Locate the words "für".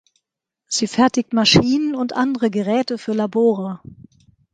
2.97-3.13